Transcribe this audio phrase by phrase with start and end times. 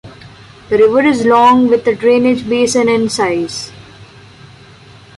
[0.69, 3.71] The river is long, with a drainage basin in size.